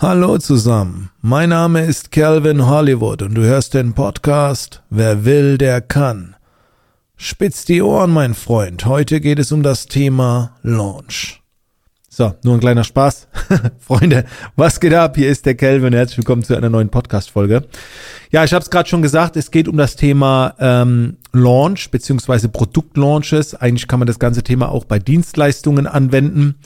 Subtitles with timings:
[0.00, 5.80] Hallo zusammen, mein Name ist Calvin Hollywood und du hörst den Podcast Wer will, der
[5.80, 6.34] kann.
[7.16, 11.40] Spitz die Ohren, mein Freund, heute geht es um das Thema Launch.
[12.08, 13.28] So, nur ein kleiner Spaß.
[13.78, 14.24] Freunde,
[14.56, 15.14] was geht ab?
[15.16, 15.92] Hier ist der Calvin.
[15.92, 17.64] Herzlich willkommen zu einer neuen Podcast-Folge.
[18.32, 22.48] Ja, ich habe es gerade schon gesagt, es geht um das Thema ähm, Launch beziehungsweise
[22.48, 23.54] Produktlaunches.
[23.54, 26.56] Eigentlich kann man das ganze Thema auch bei Dienstleistungen anwenden.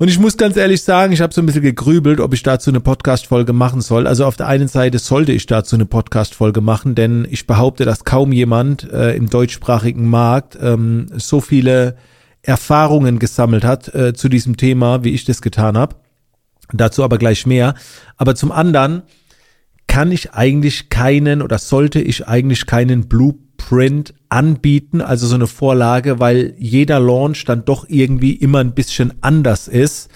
[0.00, 2.70] Und ich muss ganz ehrlich sagen, ich habe so ein bisschen gegrübelt, ob ich dazu
[2.70, 4.06] eine Podcast-Folge machen soll.
[4.06, 8.04] Also auf der einen Seite sollte ich dazu eine Podcast-Folge machen, denn ich behaupte, dass
[8.04, 11.96] kaum jemand äh, im deutschsprachigen Markt ähm, so viele
[12.42, 15.96] Erfahrungen gesammelt hat äh, zu diesem Thema, wie ich das getan habe.
[16.72, 17.74] Dazu aber gleich mehr.
[18.16, 19.02] Aber zum anderen
[19.88, 26.20] kann ich eigentlich keinen oder sollte ich eigentlich keinen Blueprint anbieten, also so eine Vorlage,
[26.20, 30.08] weil jeder Launch dann doch irgendwie immer ein bisschen anders ist.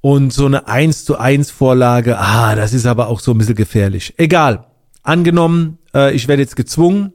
[0.00, 3.54] Und so eine 1 zu 1 Vorlage, ah, das ist aber auch so ein bisschen
[3.54, 4.14] gefährlich.
[4.16, 4.66] Egal.
[5.02, 7.12] Angenommen, äh, ich werde jetzt gezwungen,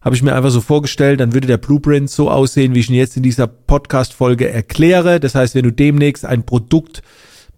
[0.00, 2.96] habe ich mir einfach so vorgestellt, dann würde der Blueprint so aussehen, wie ich ihn
[2.96, 5.20] jetzt in dieser Podcast-Folge erkläre.
[5.20, 7.02] Das heißt, wenn du demnächst ein Produkt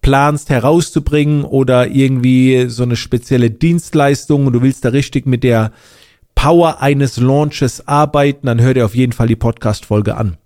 [0.03, 5.71] planst herauszubringen oder irgendwie so eine spezielle Dienstleistung und du willst da richtig mit der
[6.35, 10.37] Power eines Launches arbeiten, dann hör dir auf jeden Fall die Podcast-Folge an.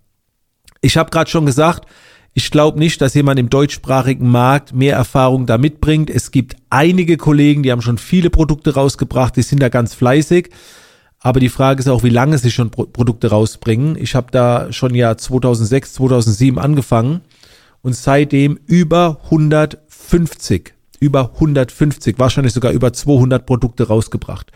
[0.82, 1.88] Ich habe gerade schon gesagt,
[2.36, 6.12] ich glaube nicht, dass jemand im deutschsprachigen Markt mehr Erfahrung da mitbringt.
[6.12, 10.52] Es gibt einige Kollegen, die haben schon viele Produkte rausgebracht, die sind da ganz fleißig.
[11.20, 13.98] Aber die Frage ist auch, wie lange sie schon Pro Produkte rausbringen.
[14.00, 17.22] Ich habe da schon ja 2006, 2007 angefangen
[17.88, 24.52] und seitdem über 150, über 150, wahrscheinlich sogar über 200 Produkte rausgebracht.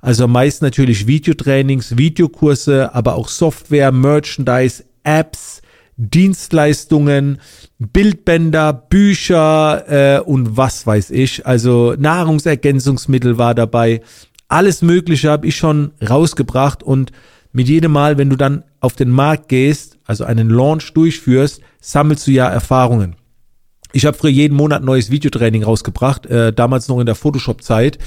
[0.00, 5.62] Also meist natürlich Videotrainings, Videokurse, aber auch Software, Merchandise, Apps,
[5.96, 7.38] Dienstleistungen,
[7.78, 11.46] Bildbänder, Bücher äh, und was weiß ich.
[11.46, 14.02] Also Nahrungsergänzungsmittel war dabei.
[14.48, 17.12] Alles Mögliche habe ich schon rausgebracht und
[17.52, 22.26] mit jedem Mal, wenn du dann auf den Markt gehst, also einen Launch durchführst, sammelst
[22.26, 23.16] du ja Erfahrungen.
[23.92, 27.98] Ich habe früher jeden Monat neues Videotraining rausgebracht, äh, damals noch in der Photoshop-Zeit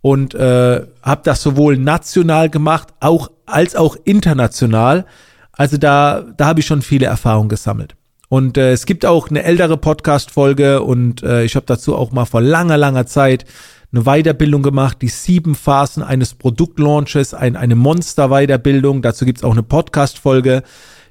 [0.00, 5.06] und äh, habe das sowohl national gemacht, auch als auch international.
[5.52, 7.94] Also da da habe ich schon viele Erfahrungen gesammelt.
[8.28, 12.24] Und äh, es gibt auch eine ältere Podcast-Folge und äh, ich habe dazu auch mal
[12.24, 13.44] vor langer langer Zeit
[13.92, 19.02] eine Weiterbildung gemacht, die sieben Phasen eines Produktlaunches, ein, eine Monster-Weiterbildung.
[19.02, 20.62] Dazu gibt's auch eine Podcast-Folge.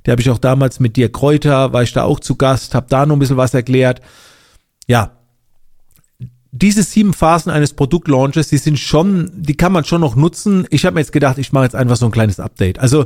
[0.06, 2.88] Die habe ich auch damals mit dir Kräuter, war ich da auch zu Gast, habe
[2.90, 4.02] da noch ein bisschen was erklärt.
[4.88, 5.12] Ja,
[6.52, 10.66] diese sieben Phasen eines Produktlaunches, die sind schon, die kann man schon noch nutzen.
[10.72, 12.80] Ich habe mir jetzt gedacht, ich mache jetzt einfach so ein kleines Update.
[12.80, 13.06] Also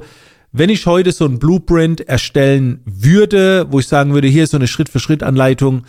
[0.52, 4.58] wenn ich heute so ein Blueprint erstellen würde, wo ich sagen würde, hier ist so
[4.58, 5.84] eine Schritt-für-Schritt-Anleitung,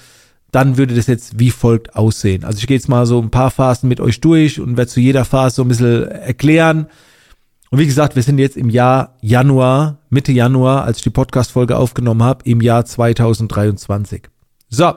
[0.50, 2.44] dann würde das jetzt wie folgt aussehen.
[2.44, 5.00] Also ich gehe jetzt mal so ein paar Phasen mit euch durch und werde zu
[5.00, 6.86] jeder Phase so ein bisschen erklären.
[7.74, 11.76] Und wie gesagt, wir sind jetzt im Jahr Januar, Mitte Januar, als ich die Podcast-Folge
[11.76, 14.28] aufgenommen habe, im Jahr 2023.
[14.68, 14.94] So.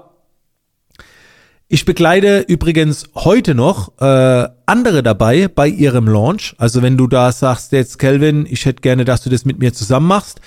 [1.69, 6.53] Ich begleite übrigens heute noch äh, andere dabei bei ihrem Launch.
[6.59, 9.73] Also wenn du da sagst, jetzt Kelvin, ich hätte gerne, dass du das mit mir
[9.73, 10.39] zusammen machst,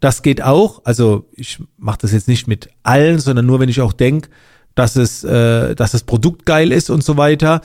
[0.00, 0.80] das geht auch.
[0.82, 4.28] Also ich mache das jetzt nicht mit allen, sondern nur, wenn ich auch denk
[4.76, 7.62] dass es, äh, dass das Produkt geil ist und so weiter.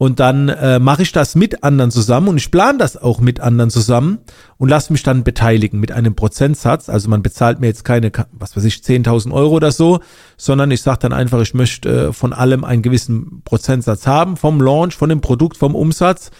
[0.00, 3.40] Und dann äh, mache ich das mit anderen zusammen und ich plane das auch mit
[3.40, 4.16] anderen zusammen
[4.56, 6.88] und lasse mich dann beteiligen mit einem Prozentsatz.
[6.88, 10.00] Also man bezahlt mir jetzt keine, was weiß ich, 10.000 Euro oder so,
[10.38, 14.62] sondern ich sage dann einfach, ich möchte äh, von allem einen gewissen Prozentsatz haben, vom
[14.62, 16.30] Launch, von dem Produkt, vom Umsatz.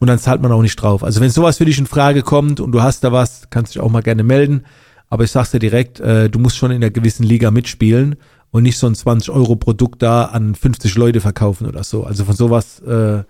[0.00, 1.04] Und dann zahlt man auch nicht drauf.
[1.04, 3.78] Also wenn sowas für dich in Frage kommt und du hast da was, kannst du
[3.78, 4.64] dich auch mal gerne melden.
[5.10, 8.16] Aber ich sag's dir direkt, äh, du musst schon in der gewissen Liga mitspielen
[8.50, 12.04] und nicht so ein 20-Euro-Produkt da an 50 Leute verkaufen oder so.
[12.04, 13.22] Also von sowas, äh,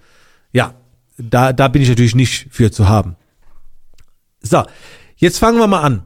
[0.53, 0.75] ja,
[1.19, 3.17] da, da bin ich natürlich nicht für zu haben.
[4.43, 4.63] So,
[5.17, 6.03] jetzt fangen wir mal an.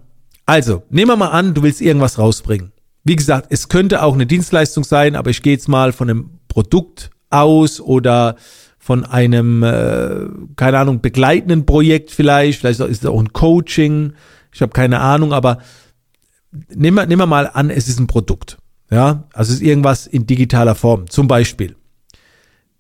[0.47, 2.73] Also, nehmen wir mal an, du willst irgendwas rausbringen.
[3.05, 6.31] Wie gesagt, es könnte auch eine Dienstleistung sein, aber ich gehe jetzt mal von einem
[6.49, 8.37] Produkt aus oder
[8.79, 14.15] von einem, äh, keine Ahnung, begleitenden Projekt vielleicht, vielleicht ist es auch ein Coaching,
[14.53, 15.59] ich habe keine Ahnung, aber
[16.75, 18.59] nehmen wir, nehmen wir mal an, es ist ein Produkt.
[18.91, 21.77] Ja, also ist irgendwas in digitaler Form, zum Beispiel.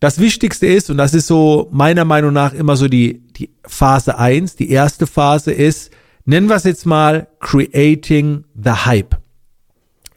[0.00, 4.18] Das Wichtigste ist, und das ist so meiner Meinung nach immer so die, die Phase
[4.18, 4.56] eins.
[4.56, 5.92] die erste Phase ist,
[6.24, 9.16] nennen wir es jetzt mal Creating the Hype.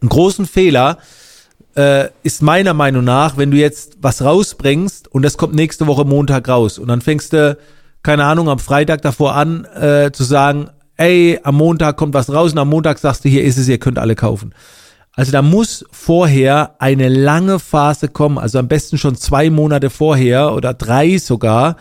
[0.01, 0.97] Ein großen Fehler
[1.75, 6.05] äh, ist meiner Meinung nach, wenn du jetzt was rausbringst und das kommt nächste Woche
[6.05, 7.57] Montag raus und dann fängst du,
[8.03, 12.51] keine Ahnung, am Freitag davor an äh, zu sagen, ey, am Montag kommt was raus
[12.51, 14.53] und am Montag sagst du, hier ist es, ihr könnt alle kaufen.
[15.15, 20.53] Also da muss vorher eine lange Phase kommen, also am besten schon zwei Monate vorher
[20.53, 21.77] oder drei sogar.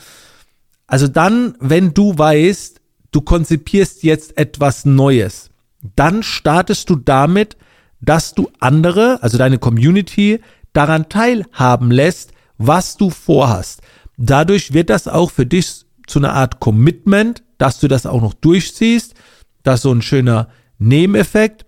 [0.86, 2.80] Also dann, wenn du weißt,
[3.10, 5.50] du konzipierst jetzt etwas Neues,
[5.96, 7.56] dann startest du damit,
[8.02, 10.40] dass du andere, also deine Community,
[10.74, 13.80] daran teilhaben lässt, was du vorhast.
[14.18, 18.34] Dadurch wird das auch für dich zu einer Art Commitment, dass du das auch noch
[18.34, 19.14] durchziehst.
[19.62, 21.64] Das ist so ein schöner Nebeneffekt.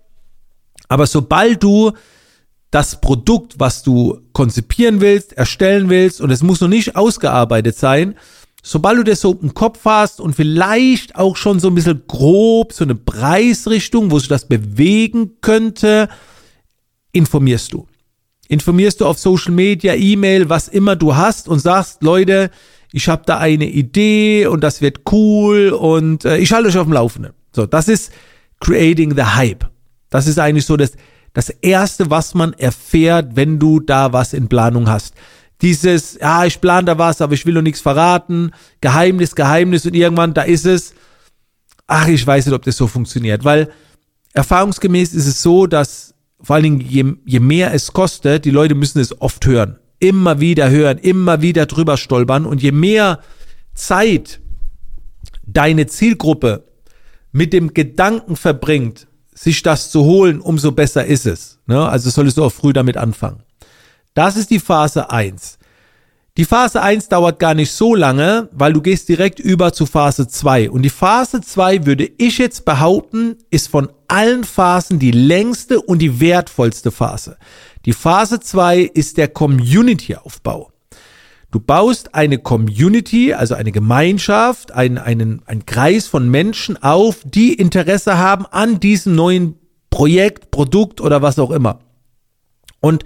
[0.87, 1.91] Aber sobald du
[2.71, 8.15] das Produkt, was du konzipieren willst, erstellen willst, und es muss noch nicht ausgearbeitet sein,
[8.61, 12.73] sobald du das so im Kopf hast und vielleicht auch schon so ein bisschen grob
[12.73, 16.09] so eine Preisrichtung, wo sich das bewegen könnte,
[17.11, 17.87] informierst du.
[18.47, 22.51] Informierst du auf Social Media, E-Mail, was immer du hast und sagst, Leute,
[22.91, 26.85] ich habe da eine Idee und das wird cool und äh, ich halte euch auf
[26.85, 27.33] dem Laufenden.
[27.53, 28.11] So, das ist
[28.59, 29.65] creating the hype.
[30.09, 30.93] Das ist eigentlich so das,
[31.33, 35.13] das erste, was man erfährt, wenn du da was in Planung hast.
[35.61, 38.51] Dieses, ja, ich plane da was, aber ich will noch nichts verraten.
[38.81, 40.93] Geheimnis, Geheimnis und irgendwann, da ist es.
[41.87, 43.69] Ach, ich weiß nicht, ob das so funktioniert, weil
[44.33, 48.75] erfahrungsgemäß ist es so, dass vor allen Dingen, je, je mehr es kostet, die Leute
[48.75, 49.77] müssen es oft hören.
[49.99, 53.21] Immer wieder hören, immer wieder drüber stolpern und je mehr
[53.73, 54.41] Zeit
[55.45, 56.65] deine Zielgruppe
[57.31, 61.59] mit dem Gedanken verbringt, sich das zu holen, umso besser ist es.
[61.67, 61.87] Ne?
[61.87, 63.43] Also solltest du auch früh damit anfangen.
[64.15, 65.59] Das ist die Phase 1.
[66.37, 70.27] Die Phase 1 dauert gar nicht so lange, weil du gehst direkt über zu Phase
[70.27, 70.69] 2.
[70.69, 75.99] Und die Phase 2 würde ich jetzt behaupten, ist von allen Phasen die längste und
[75.99, 77.37] die wertvollste Phase.
[77.85, 80.71] Die Phase 2 ist der Community-Aufbau.
[81.55, 87.53] Du baust eine Community, also eine Gemeinschaft, einen, einen, einen Kreis von Menschen auf, die
[87.53, 89.55] Interesse haben an diesem neuen
[89.89, 91.79] Projekt, Produkt oder was auch immer.
[92.81, 93.05] Und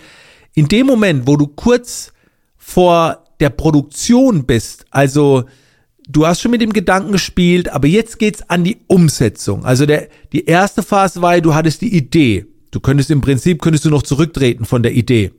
[0.56, 2.12] in dem Moment, wo du kurz
[2.58, 5.44] vor der Produktion bist, also
[6.08, 9.64] du hast schon mit dem Gedanken gespielt, aber jetzt geht's an die Umsetzung.
[9.64, 12.48] Also der, die erste Phase war, du hattest die Idee.
[12.72, 15.34] Du könntest im Prinzip, könntest du noch zurücktreten von der Idee.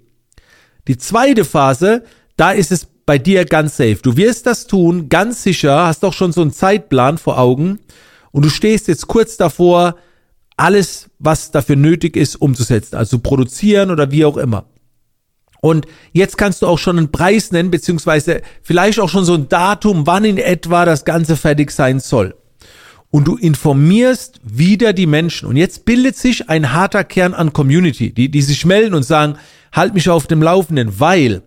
[0.87, 2.05] Die zweite Phase,
[2.37, 3.99] da ist es bei dir ganz safe.
[4.01, 7.81] Du wirst das tun, ganz sicher, hast doch schon so einen Zeitplan vor Augen
[8.31, 9.97] und du stehst jetzt kurz davor,
[10.57, 14.67] alles, was dafür nötig ist, umzusetzen, also produzieren oder wie auch immer.
[15.61, 19.49] Und jetzt kannst du auch schon einen Preis nennen, beziehungsweise vielleicht auch schon so ein
[19.49, 22.37] Datum, wann in etwa das Ganze fertig sein soll.
[23.11, 25.49] Und du informierst wieder die Menschen.
[25.49, 29.35] Und jetzt bildet sich ein harter Kern an Community, die, die sich melden und sagen,
[29.73, 31.43] halt mich auf dem Laufenden, weil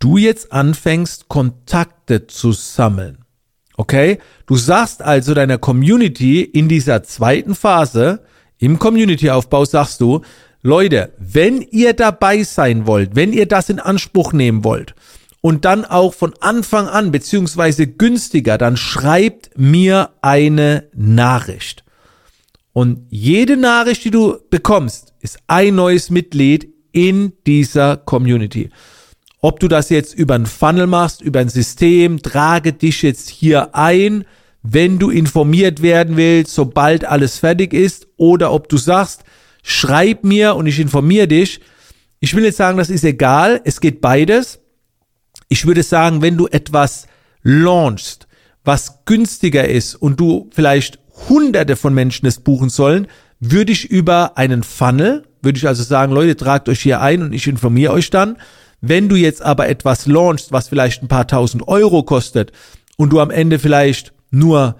[0.00, 3.18] du jetzt anfängst, Kontakte zu sammeln.
[3.76, 4.18] Okay?
[4.46, 8.24] Du sagst also deiner Community in dieser zweiten Phase,
[8.58, 10.22] im Community-Aufbau sagst du,
[10.62, 14.94] Leute, wenn ihr dabei sein wollt, wenn ihr das in Anspruch nehmen wollt
[15.40, 21.84] und dann auch von Anfang an beziehungsweise günstiger, dann schreibt mir eine Nachricht.
[22.74, 28.70] Und jede Nachricht, die du bekommst, ist ein neues Mitglied in dieser Community.
[29.42, 33.74] Ob du das jetzt über ein Funnel machst, über ein System, trage dich jetzt hier
[33.74, 34.24] ein,
[34.62, 39.24] wenn du informiert werden willst, sobald alles fertig ist, oder ob du sagst,
[39.62, 41.60] schreib mir und ich informiere dich.
[42.20, 44.60] Ich will jetzt sagen, das ist egal, es geht beides.
[45.48, 47.06] Ich würde sagen, wenn du etwas
[47.42, 48.28] launchst,
[48.62, 53.06] was günstiger ist und du vielleicht hunderte von Menschen es buchen sollen,
[53.40, 57.32] würde ich über einen Funnel, würde ich also sagen, Leute, tragt euch hier ein und
[57.32, 58.36] ich informiere euch dann.
[58.80, 62.52] Wenn du jetzt aber etwas launchst, was vielleicht ein paar tausend Euro kostet
[62.96, 64.76] und du am Ende vielleicht nur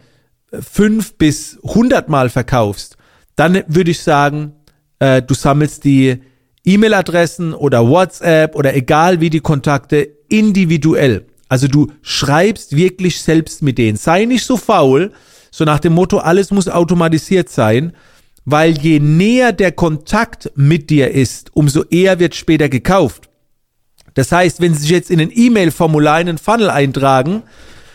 [0.53, 2.97] fünf bis hundertmal verkaufst,
[3.37, 4.53] dann würde ich sagen,
[4.99, 6.21] äh, du sammelst die
[6.65, 11.27] E-Mail-Adressen oder WhatsApp oder egal wie die Kontakte individuell.
[11.49, 13.97] Also du schreibst wirklich selbst mit denen.
[13.97, 15.13] Sei nicht so faul,
[15.51, 17.93] so nach dem Motto, alles muss automatisiert sein,
[18.45, 23.30] weil je näher der Kontakt mit dir ist, umso eher wird später gekauft.
[24.21, 27.43] Das heißt, wenn Sie sich jetzt in ein E-Mail-Formular in einen Funnel eintragen,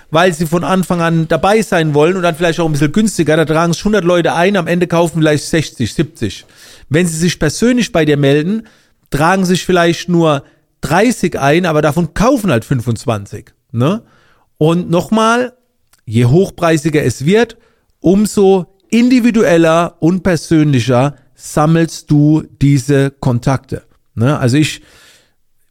[0.10, 3.38] weil Sie von Anfang an dabei sein wollen und dann vielleicht auch ein bisschen günstiger,
[3.38, 6.46] da tragen sich 100 Leute ein, am Ende kaufen vielleicht 60, 70.
[6.89, 8.63] Wenn Sie sich persönlich bei dir melden,
[9.12, 10.44] tragen sich vielleicht nur
[10.82, 13.51] 30 ein, aber davon kaufen halt 25.
[13.72, 14.01] Ne?
[14.58, 15.53] Und nochmal,
[16.05, 17.55] je hochpreisiger es wird,
[18.00, 23.84] umso individueller und persönlicher sammelst du diese Kontakte.
[24.15, 24.39] Ne?
[24.39, 24.82] Also ich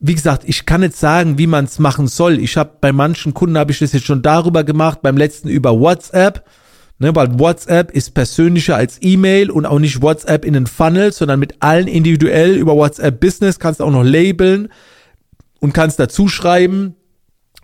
[0.07, 2.39] wie gesagt, ich kann nicht sagen, wie man es machen soll.
[2.39, 5.81] Ich habe bei manchen Kunden habe ich das jetzt schon darüber gemacht, beim letzten über
[5.81, 6.45] WhatsApp.
[6.99, 11.41] Ne, weil WhatsApp ist persönlicher als E-Mail und auch nicht WhatsApp in den Funnel, sondern
[11.41, 14.69] mit allen individuell über WhatsApp Business kannst du auch noch labeln
[15.59, 16.95] und kannst dazu schreiben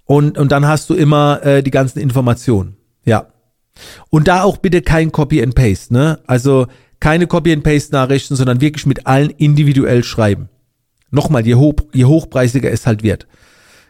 [0.05, 2.77] und, und dann hast du immer äh, die ganzen Informationen.
[3.05, 3.27] Ja.
[4.09, 6.19] Und da auch bitte kein Copy and Paste, ne?
[6.27, 6.67] Also
[6.99, 10.49] keine Copy and Paste Nachrichten, sondern wirklich mit allen individuell schreiben.
[11.11, 13.27] Nochmal, je, hoch, je hochpreisiger es halt wird.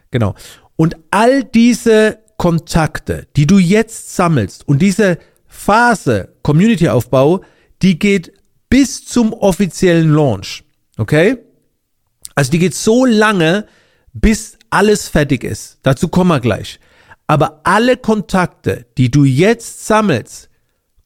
[0.09, 0.35] Genau.
[0.75, 7.41] Und all diese Kontakte, die du jetzt sammelst und diese Phase Community-Aufbau,
[7.81, 8.33] die geht
[8.69, 10.63] bis zum offiziellen Launch.
[10.97, 11.37] Okay?
[12.35, 13.67] Also die geht so lange,
[14.13, 15.79] bis alles fertig ist.
[15.83, 16.79] Dazu kommen wir gleich.
[17.27, 20.49] Aber alle Kontakte, die du jetzt sammelst,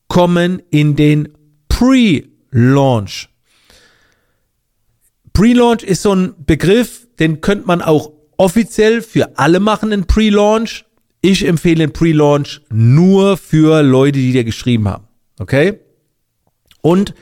[0.08, 1.30] kommen in den
[1.68, 3.30] Pre-Launch.
[5.36, 10.86] Pre-Launch ist so ein Begriff, den könnte man auch offiziell für alle machen, in Pre-Launch.
[11.22, 15.08] Ich empfehle den Pre-Launch nur für Leute, die dir geschrieben haben.
[15.38, 15.80] Okay?
[16.82, 17.14] Und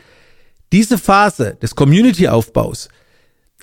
[0.72, 2.90] diese Phase des Community-Aufbaus,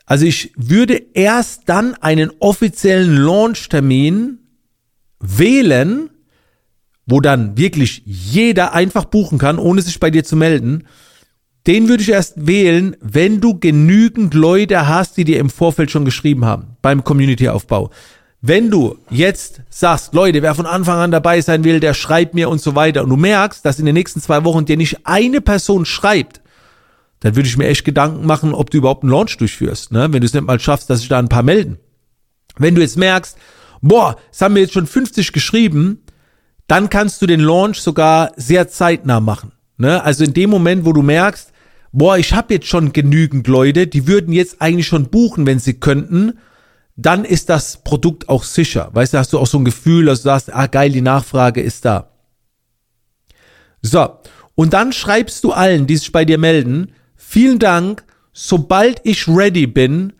[0.05, 4.41] also ich würde erst dann einen offiziellen Launch-Termin
[5.21, 6.11] wählen,
[7.07, 10.89] wo dann wirklich jeder einfach buchen kann, ohne sich bei dir zu melden.
[11.67, 16.05] Den würde ich erst wählen, wenn du genügend Leute hast, die dir im Vorfeld schon
[16.05, 17.91] geschrieben haben beim Community-Aufbau.
[18.43, 22.49] Wenn du jetzt sagst, Leute, wer von Anfang an dabei sein will, der schreibt mir
[22.49, 25.43] und so weiter, und du merkst, dass in den nächsten zwei Wochen dir nicht eine
[25.43, 26.41] Person schreibt,
[27.21, 30.11] dann würde ich mir echt Gedanken machen, ob du überhaupt einen Launch durchführst, ne?
[30.11, 31.79] wenn du es nicht mal schaffst, dass sich da ein paar melden.
[32.57, 33.37] Wenn du jetzt merkst,
[33.83, 36.03] boah, es haben mir jetzt schon 50 geschrieben,
[36.67, 39.53] dann kannst du den Launch sogar sehr zeitnah machen.
[39.81, 40.05] Ne?
[40.05, 41.53] Also in dem Moment, wo du merkst,
[41.91, 45.81] boah, ich habe jetzt schon genügend Leute, die würden jetzt eigentlich schon buchen, wenn sie
[45.81, 46.39] könnten,
[46.97, 48.91] dann ist das Produkt auch sicher.
[48.93, 51.63] Weißt du, hast du auch so ein Gefühl, dass du sagst, ah geil, die Nachfrage
[51.63, 52.11] ist da.
[53.81, 54.19] So,
[54.55, 59.67] und dann schreibst du allen, die sich bei dir melden, vielen Dank, sobald ich ready
[59.67, 60.13] bin,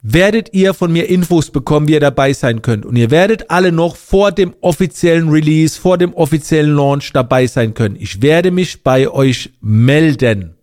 [0.00, 2.86] werdet ihr von mir Infos bekommen, wie ihr dabei sein könnt.
[2.86, 7.74] Und ihr werdet alle noch vor dem offiziellen Release, vor dem offiziellen Launch dabei sein
[7.74, 7.96] können.
[7.98, 10.54] Ich werde mich bei euch melden.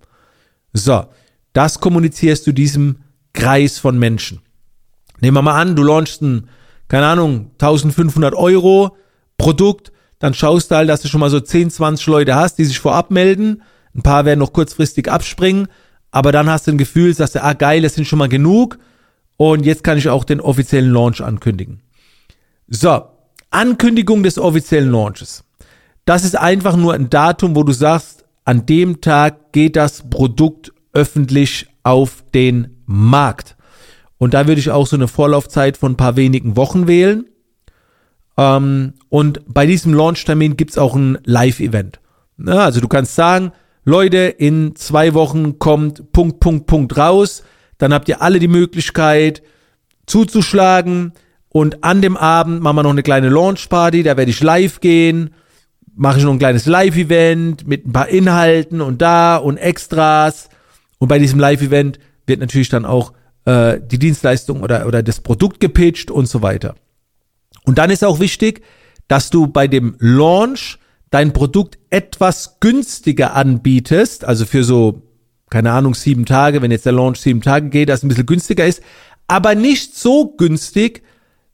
[0.73, 1.05] So,
[1.53, 2.97] das kommunizierst du diesem
[3.33, 4.39] Kreis von Menschen.
[5.19, 6.49] Nehmen wir mal an, du launchst ein,
[6.87, 8.95] keine Ahnung, 1500 Euro
[9.37, 12.65] Produkt, dann schaust du halt, dass du schon mal so 10, 20 Leute hast, die
[12.65, 13.61] sich vorab melden.
[13.93, 15.67] Ein paar werden noch kurzfristig abspringen,
[16.11, 18.79] aber dann hast du ein Gefühl, dass du, ah geil, das sind schon mal genug
[19.37, 21.81] und jetzt kann ich auch den offiziellen Launch ankündigen.
[22.67, 23.03] So,
[23.49, 25.43] Ankündigung des offiziellen Launches.
[26.05, 30.71] Das ist einfach nur ein Datum, wo du sagst, an dem Tag geht das Produkt
[30.93, 33.55] öffentlich auf den Markt.
[34.17, 37.25] Und da würde ich auch so eine Vorlaufzeit von ein paar wenigen Wochen wählen.
[38.37, 41.99] Ähm, und bei diesem Launchtermin gibt's auch ein Live-Event.
[42.45, 43.51] also du kannst sagen,
[43.83, 47.43] Leute, in zwei Wochen kommt Punkt, Punkt, Punkt raus.
[47.77, 49.41] Dann habt ihr alle die Möglichkeit
[50.05, 51.13] zuzuschlagen.
[51.49, 54.03] Und an dem Abend machen wir noch eine kleine Launchparty.
[54.03, 55.33] Da werde ich live gehen.
[55.95, 60.49] Mache ich noch ein kleines Live-Event mit ein paar Inhalten und da und Extras.
[60.97, 63.13] Und bei diesem Live-Event wird natürlich dann auch
[63.45, 66.75] äh, die Dienstleistung oder, oder das Produkt gepitcht und so weiter.
[67.63, 68.61] Und dann ist auch wichtig,
[69.07, 70.79] dass du bei dem Launch
[71.11, 75.03] dein Produkt etwas günstiger anbietest, also für so
[75.49, 78.65] keine Ahnung, sieben Tage, wenn jetzt der Launch sieben Tage geht, das ein bisschen günstiger
[78.65, 78.81] ist,
[79.27, 81.03] aber nicht so günstig,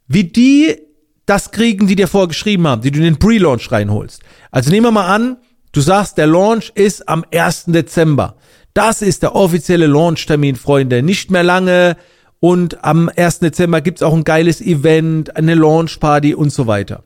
[0.07, 0.77] wie die
[1.25, 4.21] das kriegen, die dir vorgeschrieben haben, die du in den Pre-Launch reinholst.
[4.51, 5.37] Also nehmen wir mal an,
[5.71, 7.65] du sagst, der Launch ist am 1.
[7.67, 8.35] Dezember.
[8.73, 11.03] Das ist der offizielle Launch-Termin, Freunde.
[11.03, 11.97] Nicht mehr lange.
[12.39, 13.39] Und am 1.
[13.39, 17.03] Dezember gibt's auch ein geiles Event, eine Launch-Party und so weiter.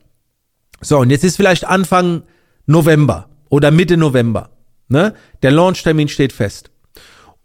[0.80, 2.22] So, und jetzt ist vielleicht Anfang
[2.66, 4.50] November oder Mitte November.
[4.88, 5.14] Ne?
[5.42, 6.70] Der Launch-Termin steht fest.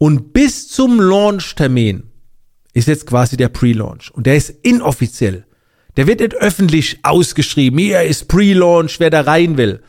[0.01, 2.09] Und bis zum Launch-Termin
[2.73, 4.09] ist jetzt quasi der Pre-Launch.
[4.11, 5.45] Und der ist inoffiziell.
[5.95, 7.77] Der wird nicht öffentlich ausgeschrieben.
[7.77, 9.83] Hier ist Pre-Launch, wer da rein will.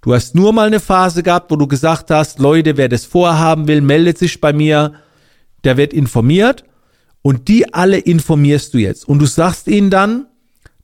[0.00, 3.68] Du hast nur mal eine Phase gehabt, wo du gesagt hast, Leute, wer das vorhaben
[3.68, 4.94] will, meldet sich bei mir.
[5.62, 6.64] Der wird informiert.
[7.22, 9.06] Und die alle informierst du jetzt.
[9.06, 10.26] Und du sagst ihnen dann,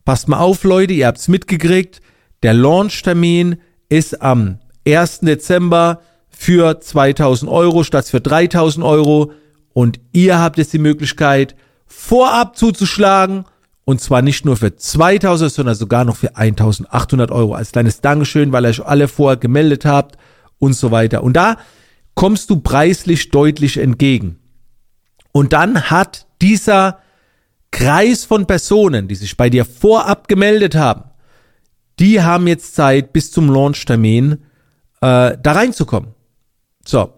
[0.05, 2.01] passt mal auf, Leute, ihr habt's mitgekriegt.
[2.45, 3.57] Der Launch-Termin
[3.89, 5.19] ist am 1.
[5.23, 6.01] Dezember
[6.41, 9.33] für 2000 Euro statt für 3000 Euro.
[9.73, 13.45] Und ihr habt jetzt die Möglichkeit, vorab zuzuschlagen.
[13.85, 18.53] Und zwar nicht nur für 2000, sondern sogar noch für 1800 Euro als kleines Dankeschön,
[18.53, 20.17] weil ihr euch alle vorher gemeldet habt
[20.61, 21.25] und so weiter.
[21.25, 21.57] Und da
[22.15, 24.39] kommst du preislich deutlich entgegen.
[25.33, 27.01] Und dann hat dieser
[27.73, 31.03] Kreis von Personen, die sich bei dir vorab gemeldet haben,
[31.99, 34.45] die haben jetzt Zeit bis zum Launchtermin
[35.01, 36.15] äh, da reinzukommen.
[36.89, 37.13] So.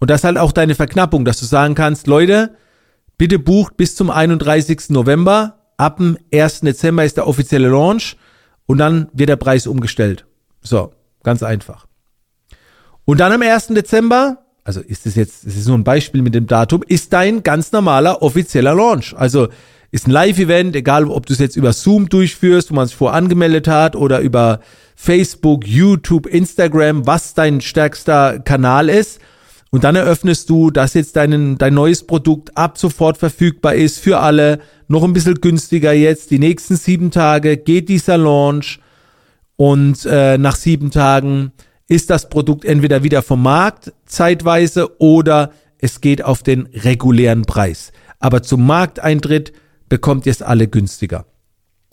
[0.00, 2.54] Und das ist halt auch deine Verknappung, dass du sagen kannst, Leute,
[3.18, 4.90] bitte bucht bis zum 31.
[4.90, 5.58] November.
[5.76, 6.60] Ab dem 1.
[6.60, 8.16] Dezember ist der offizielle Launch
[8.66, 10.24] und dann wird der Preis umgestellt.
[10.62, 10.92] So,
[11.22, 11.86] ganz einfach.
[13.04, 13.68] Und dann am 1.
[13.68, 17.42] Dezember, also ist es jetzt, das ist nur ein Beispiel mit dem Datum, ist dein
[17.42, 19.14] ganz normaler offizieller Launch.
[19.16, 19.48] Also
[19.90, 23.18] ist ein Live-Event, egal ob du es jetzt über Zoom durchführst, wo man sich vorher
[23.18, 24.60] angemeldet hat oder über
[25.00, 29.20] Facebook, YouTube, Instagram, was dein stärkster Kanal ist.
[29.70, 34.18] Und dann eröffnest du, dass jetzt dein, dein neues Produkt ab sofort verfügbar ist für
[34.18, 36.32] alle, noch ein bisschen günstiger jetzt.
[36.32, 38.80] Die nächsten sieben Tage geht dieser Launch
[39.54, 41.52] und äh, nach sieben Tagen
[41.86, 47.92] ist das Produkt entweder wieder vom Markt zeitweise oder es geht auf den regulären Preis.
[48.18, 49.52] Aber zum Markteintritt
[49.88, 51.24] bekommt ihr es alle günstiger.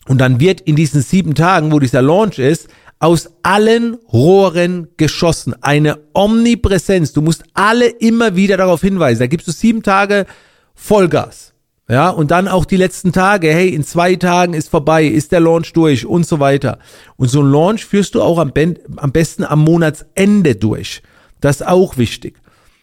[0.08, 2.68] Und dann wird in diesen sieben Tagen, wo dieser Launch ist,
[3.00, 5.54] aus allen Rohren geschossen.
[5.62, 7.14] Eine Omnipräsenz.
[7.14, 9.20] Du musst alle immer wieder darauf hinweisen.
[9.20, 10.26] Da gibst du sieben Tage
[10.74, 11.54] Vollgas.
[11.88, 15.40] Ja, und dann auch die letzten Tage, hey, in zwei Tagen ist vorbei, ist der
[15.40, 16.80] Launch durch und so weiter.
[17.16, 18.52] Und so ein Launch führst du auch am,
[18.98, 21.04] am besten am Monatsende durch.
[21.42, 22.42] Das ist auch wichtig.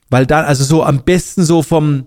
[0.08, 2.04] Weil dann, also so am besten so vom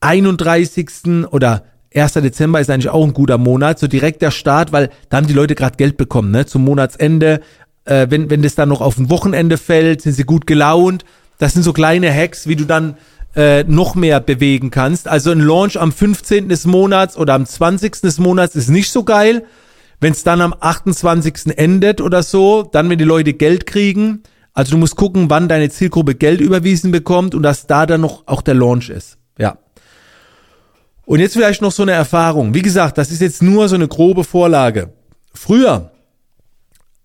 [0.00, 1.28] 31.
[1.30, 2.14] oder 1.
[2.14, 5.32] Dezember ist eigentlich auch ein guter Monat, so direkt der Start, weil da haben die
[5.32, 6.46] Leute gerade Geld bekommen, ne?
[6.46, 7.40] Zum Monatsende.
[7.84, 11.04] Äh, wenn, wenn das dann noch auf ein Wochenende fällt, sind sie gut gelaunt.
[11.38, 12.96] Das sind so kleine Hacks, wie du dann
[13.34, 15.08] äh, noch mehr bewegen kannst.
[15.08, 16.48] Also ein Launch am 15.
[16.48, 18.00] des Monats oder am 20.
[18.02, 19.44] des Monats ist nicht so geil.
[20.00, 21.56] Wenn es dann am 28.
[21.56, 24.22] endet oder so, dann wenn die Leute Geld kriegen.
[24.52, 28.26] Also du musst gucken, wann deine Zielgruppe Geld überwiesen bekommt und dass da dann noch
[28.26, 29.16] auch der Launch ist.
[31.12, 32.54] Und jetzt vielleicht noch so eine Erfahrung.
[32.54, 34.94] Wie gesagt, das ist jetzt nur so eine grobe Vorlage.
[35.34, 35.90] Früher,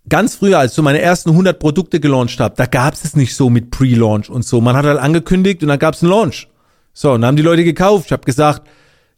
[0.07, 3.17] ganz früher, als ich so meine ersten 100 Produkte gelauncht habe, da gab es es
[3.17, 4.61] nicht so mit Pre-Launch und so.
[4.61, 6.47] Man hat halt angekündigt und dann gab es einen Launch.
[6.93, 8.05] So, und dann haben die Leute gekauft.
[8.05, 8.65] Ich habe gesagt,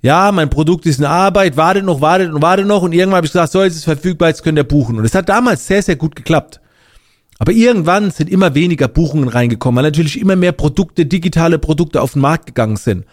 [0.02, 2.82] ja, mein Produkt ist in Arbeit, wartet noch, wartet und wartet noch.
[2.82, 4.98] Und irgendwann habe ich gesagt, so, jetzt ist es verfügbar, jetzt könnt ihr buchen.
[4.98, 6.62] Und es hat damals sehr, sehr gut geklappt.
[7.38, 12.14] Aber irgendwann sind immer weniger Buchungen reingekommen, weil natürlich immer mehr Produkte, digitale Produkte auf
[12.14, 13.06] den Markt gegangen sind.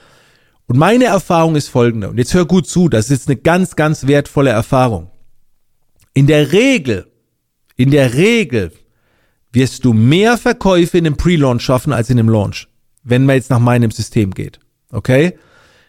[0.66, 4.06] Und meine Erfahrung ist folgende, und jetzt hör gut zu, das ist eine ganz, ganz
[4.06, 5.10] wertvolle Erfahrung.
[6.12, 7.06] In der Regel,
[7.76, 8.72] in der Regel
[9.52, 12.68] wirst du mehr Verkäufe in einem Pre-Launch schaffen als in einem Launch,
[13.04, 14.58] wenn man jetzt nach meinem System geht.
[14.90, 15.38] Okay?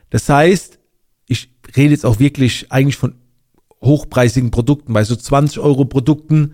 [0.09, 0.79] Das heißt,
[1.27, 3.15] ich rede jetzt auch wirklich eigentlich von
[3.81, 6.53] hochpreisigen Produkten, bei so 20 Euro Produkten,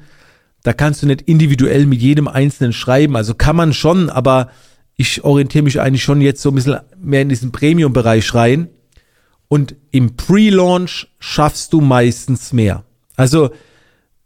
[0.64, 3.18] da kannst du nicht individuell mit jedem Einzelnen schreiben.
[3.18, 4.50] Also kann man schon, aber
[4.96, 8.70] ich orientiere mich eigentlich schon jetzt so ein bisschen mehr in diesen Premium-Bereich rein.
[9.48, 12.84] Und im Pre-Launch schaffst du meistens mehr.
[13.16, 13.52] Also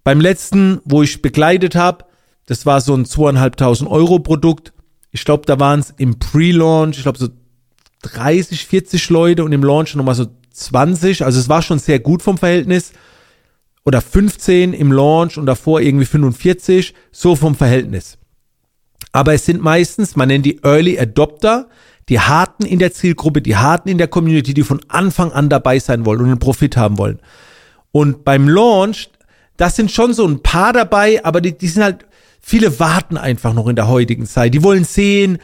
[0.03, 2.05] beim letzten, wo ich begleitet habe,
[2.45, 4.73] das war so ein zweieinhalbtausend Euro Produkt.
[5.11, 7.27] Ich glaube, da waren es im Pre-Launch, ich glaube so
[8.03, 11.25] 30, 40 Leute und im Launch nochmal so 20.
[11.25, 12.93] Also es war schon sehr gut vom Verhältnis.
[13.83, 16.93] Oder 15 im Launch und davor irgendwie 45.
[17.11, 18.17] So vom Verhältnis.
[19.17, 21.69] Aber es sind meistens, man nennt die Early Adopter,
[22.07, 25.79] die Harten in der Zielgruppe, die Harten in der Community, die von Anfang an dabei
[25.79, 27.19] sein wollen und einen Profit haben wollen.
[27.91, 29.09] Und beim Launch,
[29.57, 32.05] das sind schon so ein paar dabei, aber die, die sind halt,
[32.41, 34.53] viele warten einfach noch in der heutigen Zeit.
[34.53, 35.39] Die wollen sehen,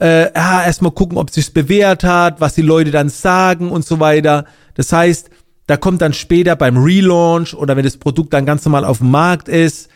[0.00, 3.84] äh, ja, erstmal gucken, ob es sich bewährt hat, was die Leute dann sagen und
[3.84, 4.46] so weiter.
[4.72, 5.28] Das heißt,
[5.66, 9.10] da kommt dann später beim Relaunch oder wenn das Produkt dann ganz normal auf dem
[9.10, 9.90] Markt ist,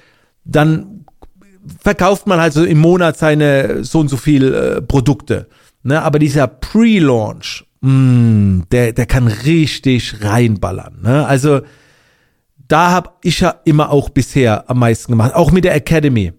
[0.45, 1.07] dann
[1.81, 5.49] verkauft man halt so im Monat seine so und so viel äh, Produkte.
[5.83, 6.03] Ne?
[6.03, 11.01] Aber dieser Pre-Launch, mm, der, der kann richtig reinballern.
[11.03, 11.27] Ne?
[11.27, 11.61] Also
[12.69, 16.33] da habe ich ja immer auch bisher am meisten gemacht, auch mit der Academy.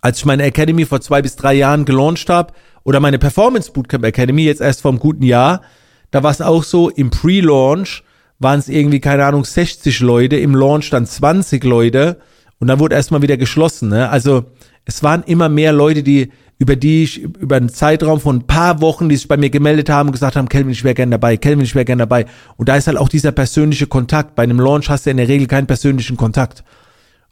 [0.00, 2.52] Als ich meine Academy vor zwei bis drei Jahren gelauncht habe,
[2.84, 5.62] oder meine Performance Bootcamp Academy jetzt erst vor einem guten Jahr,
[6.10, 8.02] da war es auch so, im Pre-Launch
[8.38, 12.18] waren es irgendwie, keine Ahnung, 60 Leute, im Launch dann 20 Leute
[12.62, 13.88] und dann wurde erstmal wieder geschlossen.
[13.88, 14.08] Ne?
[14.08, 14.44] Also
[14.84, 18.80] es waren immer mehr Leute, die über die ich über einen Zeitraum von ein paar
[18.80, 21.36] Wochen, die sich bei mir gemeldet haben und gesagt haben, Kelvin, ich wäre gerne dabei,
[21.36, 22.24] Kelvin, ich wäre gerne dabei.
[22.56, 24.36] Und da ist halt auch dieser persönliche Kontakt.
[24.36, 26.62] Bei einem Launch hast du in der Regel keinen persönlichen Kontakt.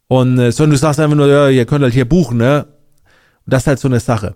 [0.08, 2.66] Und äh, sondern du sagst einfach nur, ja, ihr könnt halt hier buchen, ne?
[3.46, 4.34] Und das ist halt so eine Sache.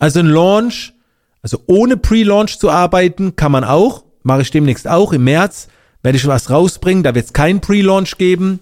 [0.00, 0.92] Also ein Launch,
[1.40, 4.02] also ohne Pre-Launch zu arbeiten, kann man auch.
[4.24, 5.12] Mache ich demnächst auch.
[5.12, 5.68] Im März
[6.02, 7.04] werde ich was rausbringen.
[7.04, 8.58] Da wird es keinen Pre-Launch geben.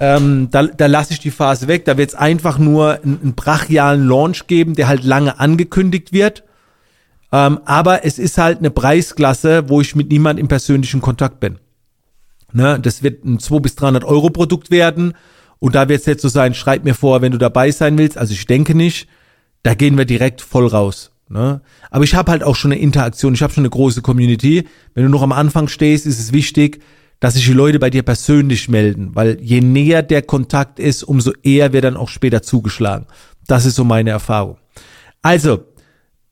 [0.00, 1.84] Ähm, da da lasse ich die Phase weg.
[1.84, 6.44] Da wird es einfach nur einen, einen brachialen Launch geben, der halt lange angekündigt wird.
[7.32, 11.58] Ähm, aber es ist halt eine Preisklasse, wo ich mit niemand im persönlichen Kontakt bin.
[12.52, 12.78] Ne?
[12.80, 15.14] Das wird ein 200 bis 300 Euro Produkt werden
[15.58, 18.18] Und da wird es jetzt so sein, schreib mir vor, wenn du dabei sein willst.
[18.18, 19.08] Also ich denke nicht,
[19.64, 21.10] da gehen wir direkt voll raus.
[21.28, 21.60] Ne?
[21.90, 24.68] Aber ich habe halt auch schon eine Interaktion, ich habe schon eine große Community.
[24.94, 26.82] Wenn du noch am Anfang stehst, ist es wichtig,
[27.24, 31.32] dass sich die Leute bei dir persönlich melden, weil je näher der Kontakt ist, umso
[31.42, 33.06] eher wird dann auch später zugeschlagen.
[33.46, 34.58] Das ist so meine Erfahrung.
[35.22, 35.64] Also,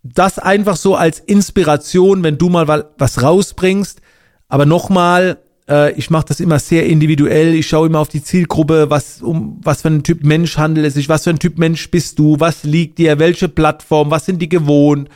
[0.02, 4.02] das einfach so als Inspiration, wenn du mal was rausbringst.
[4.48, 7.55] Aber nochmal, äh, ich mache das immer sehr individuell.
[7.55, 10.92] Ich schaue immer auf die Zielgruppe, was um was für ein Typ Mensch handelt es
[10.92, 14.42] sich, was für ein Typ Mensch bist du, was liegt dir, welche Plattform, was sind
[14.42, 15.09] die gewohnt.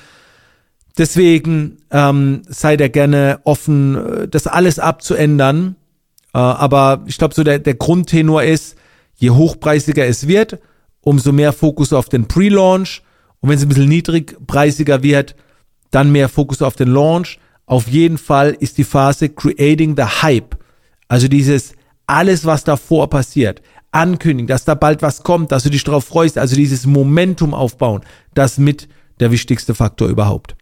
[0.99, 5.77] Deswegen ähm, sei der gerne offen, äh, das alles abzuändern.
[6.33, 8.77] Äh, aber ich glaube, so der, der Grundtenor ist,
[9.15, 10.59] je hochpreisiger es wird,
[11.03, 13.03] umso mehr Fokus auf den Pre-Launch.
[13.41, 15.37] Und wenn es ein bisschen niedrigpreisiger wird,
[15.91, 17.39] dann mehr Fokus auf den Launch.
[17.67, 20.57] Auf jeden Fall ist die Phase Creating the Hype.
[21.09, 21.75] Also dieses
[22.07, 23.61] alles, was davor passiert.
[23.93, 26.39] Ankündigen, dass da bald was kommt, dass du dich darauf freust.
[26.39, 28.03] Also dieses Momentum aufbauen.
[28.35, 28.89] Das mit
[29.21, 30.57] der wichtigste Faktor überhaupt.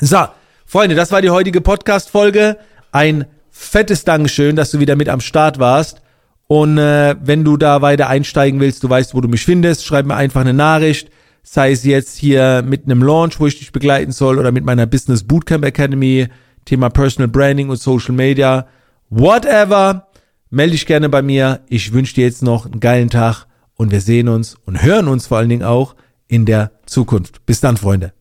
[0.00, 0.26] So,
[0.66, 2.58] Freunde, das war die heutige Podcast-Folge.
[2.92, 6.02] Ein fettes Dankeschön, dass du wieder mit am Start warst.
[6.46, 10.06] Und äh, wenn du da weiter einsteigen willst, du weißt, wo du mich findest, schreib
[10.06, 11.10] mir einfach eine Nachricht
[11.50, 14.86] sei es jetzt hier mit einem Launch, wo ich dich begleiten soll oder mit meiner
[14.86, 16.28] Business Bootcamp Academy,
[16.64, 18.66] Thema Personal Branding und Social Media,
[19.08, 20.08] whatever,
[20.50, 21.60] melde dich gerne bei mir.
[21.68, 25.26] Ich wünsche dir jetzt noch einen geilen Tag und wir sehen uns und hören uns
[25.26, 25.94] vor allen Dingen auch
[26.26, 27.46] in der Zukunft.
[27.46, 28.17] Bis dann, Freunde.